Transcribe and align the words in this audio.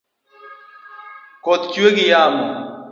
Koth 1.43 1.65
chwe 1.71 1.89
gi 1.95 2.05
yamo 2.11 2.45